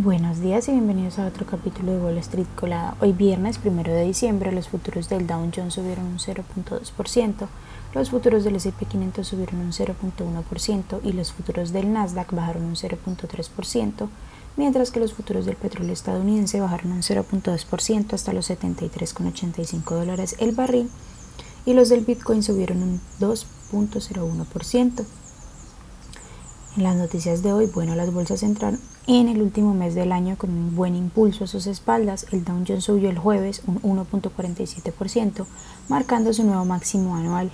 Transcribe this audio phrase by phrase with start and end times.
[0.00, 2.96] Buenos días y bienvenidos a otro capítulo de Wall Street Colada.
[3.00, 7.48] Hoy viernes 1 de diciembre los futuros del Dow Jones subieron un 0.2%,
[7.94, 12.76] los futuros del S&P 500 subieron un 0.1% y los futuros del Nasdaq bajaron un
[12.76, 14.08] 0.3%,
[14.56, 20.52] mientras que los futuros del petróleo estadounidense bajaron un 0.2% hasta los 73,85 dólares el
[20.52, 20.88] barril
[21.66, 25.04] y los del Bitcoin subieron un 2.01%.
[26.78, 30.36] En las noticias de hoy, bueno, las bolsas entraron en el último mes del año
[30.38, 32.26] con un buen impulso a sus espaldas.
[32.30, 35.44] El Dow Jones subió el jueves un 1.47%,
[35.88, 37.50] marcando su nuevo máximo anual,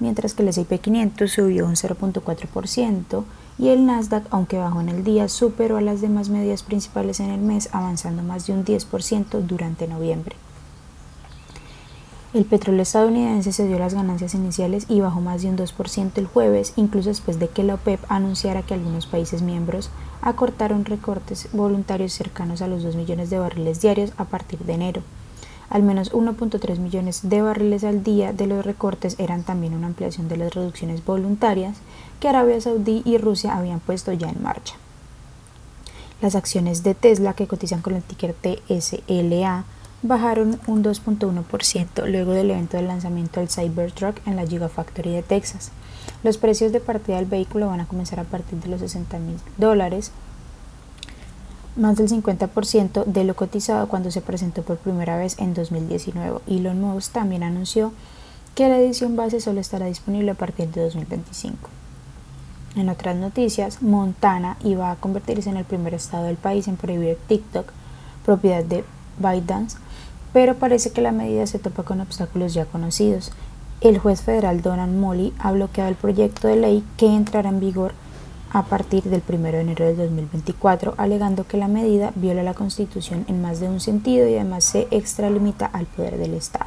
[0.00, 3.22] mientras que el S&P 500 subió un 0.4%
[3.56, 7.30] y el Nasdaq, aunque bajó en el día, superó a las demás medias principales en
[7.30, 10.34] el mes, avanzando más de un 10% durante noviembre.
[12.36, 16.74] El petróleo estadounidense cedió las ganancias iniciales y bajó más de un 2% el jueves,
[16.76, 19.88] incluso después de que la OPEP anunciara que algunos países miembros
[20.20, 25.02] acortaron recortes voluntarios cercanos a los 2 millones de barriles diarios a partir de enero.
[25.70, 30.28] Al menos 1.3 millones de barriles al día de los recortes eran también una ampliación
[30.28, 31.78] de las reducciones voluntarias
[32.20, 34.74] que Arabia Saudí y Rusia habían puesto ya en marcha.
[36.20, 39.64] Las acciones de Tesla que cotizan con el ticker TSLA
[40.02, 45.70] bajaron un 2.1% luego del evento de lanzamiento del Cybertruck en la Gigafactory de Texas.
[46.22, 49.36] Los precios de partida del vehículo van a comenzar a partir de los 60 mil
[49.58, 50.12] dólares,
[51.76, 56.40] más del 50% de lo cotizado cuando se presentó por primera vez en 2019.
[56.46, 57.92] Elon Musk también anunció
[58.54, 61.68] que la edición base solo estará disponible a partir de 2025.
[62.76, 67.18] En otras noticias, Montana iba a convertirse en el primer estado del país en prohibir
[67.26, 67.70] TikTok,
[68.24, 68.84] propiedad de
[69.18, 69.78] ByteDance,
[70.36, 73.32] pero parece que la medida se topa con obstáculos ya conocidos.
[73.80, 77.94] El juez federal Donald Molly ha bloqueado el proyecto de ley que entrará en vigor
[78.52, 83.24] a partir del 1 de enero del 2024, alegando que la medida viola la Constitución
[83.28, 86.66] en más de un sentido y además se extralimita al poder del Estado.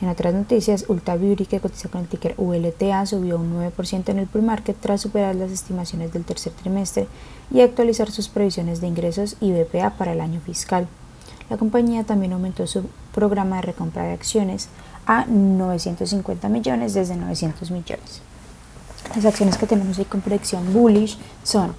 [0.00, 4.18] En otras noticias, Ulta Beauty, que cotiza con el ticker ULTA, subió un 9% en
[4.18, 7.06] el pre-market tras superar las estimaciones del tercer trimestre
[7.54, 10.88] y actualizar sus previsiones de ingresos y BPA para el año fiscal.
[11.50, 14.68] La compañía también aumentó su programa de recompra de acciones
[15.06, 18.20] a 950 millones desde 900 millones.
[19.14, 21.74] Las acciones que tenemos ahí con predicción bullish son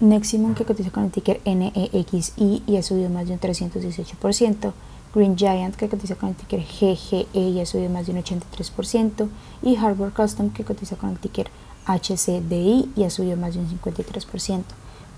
[0.00, 4.72] Neximum que cotiza con el ticker NEXI y ha subido más de un 318%,
[5.14, 9.28] Green Giant que cotiza con el ticker GGE y ha subido más de un 83%,
[9.62, 11.48] y Harbor Custom que cotiza con el ticker
[11.86, 14.62] HCDI y ha subido más de un 53%.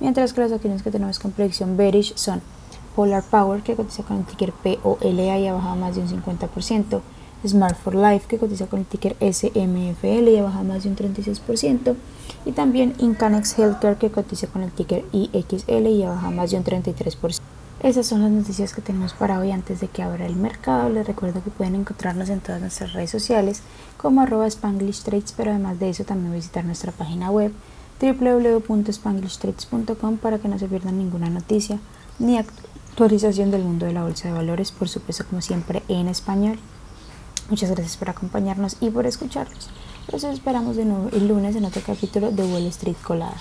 [0.01, 2.43] Mientras que las acciones que tenemos con predicción bearish son
[2.97, 7.01] Polar Power, que cotiza con el ticker POLA y ha bajado más de un 50%,
[7.47, 10.97] Smart for Life, que cotiza con el ticker SMFL y ha bajado más de un
[10.97, 11.95] 36%,
[12.47, 16.57] y también Incanex Healthcare, que cotiza con el ticker IXL y ha bajado más de
[16.57, 17.41] un 33%.
[17.83, 20.89] Esas son las noticias que tenemos para hoy antes de que abra el mercado.
[20.89, 23.61] Les recuerdo que pueden encontrarnos en todas nuestras redes sociales
[23.99, 27.53] como arroba Spanglish Trades, pero además de eso también visitar nuestra página web
[28.01, 31.79] www.spanglishtrades.com para que no se pierdan ninguna noticia
[32.19, 32.39] ni
[32.97, 36.59] actualización del mundo de la bolsa de valores, por supuesto como siempre en español.
[37.51, 39.69] Muchas gracias por acompañarnos y por escucharnos.
[40.11, 43.37] Los esperamos de nuevo el lunes en otro capítulo de Wall Street Colada.